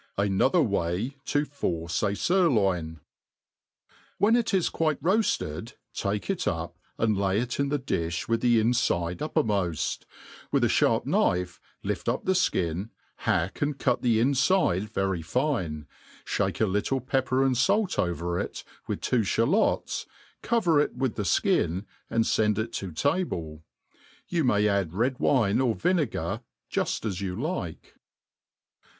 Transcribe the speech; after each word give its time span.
•Another 0.25 0.63
way 0.63 1.17
fa 1.25 1.45
force 1.45 2.01
a 2.01 2.15
Sirloin 2.15 2.95
t, 2.95 3.01
WHEN 4.17 4.35
it 4.35 4.51
is 4.51 4.67
quite 4.69 4.99
roafled, 4.99 5.75
take 5.93 6.27
it 6.27 6.47
up, 6.47 6.75
and 6.97 7.15
lay 7.15 7.37
it 7.39 7.59
in 7.59 7.69
the 7.69 7.77
difh 7.77 8.27
with 8.27 8.41
the 8.41 8.59
ixifide 8.59 9.17
uppermoft; 9.21 10.07
with 10.51 10.63
a 10.63 10.69
(harp 10.75 11.05
knife 11.05 11.59
life 11.83 12.09
up 12.09 12.25
the 12.25 12.31
fkin, 12.31 12.89
hack 13.17 13.61
and 13.61 13.77
cut 13.77 14.01
the 14.01 14.19
infide 14.19 14.89
very 14.89 15.21
fine, 15.21 15.85
fhake 16.25 16.59
a 16.59 16.65
little 16.65 16.99
pepper 16.99 17.43
and 17.43 17.53
ifalc 17.53 17.99
over 17.99 18.39
it, 18.39 18.63
with 18.87 19.01
two 19.01 19.21
(balots, 19.23 20.07
cover 20.41 20.79
it 20.79 20.95
with 20.95 21.13
the 21.13 21.21
ftin^ 21.21 21.85
and 22.09 22.23
feitd 22.23 22.57
it 22.57 22.73
to 22.73 22.91
table. 22.91 23.61
You 24.27 24.45
may 24.45 24.63
ad^ 24.63 24.93
red 24.93 25.19
wine 25.19 25.61
or 25.61 25.75
vinegar, 25.75 26.41
jufl 26.71 27.05
as 27.05 27.21
you 27.21 27.39
tike. 27.39 27.93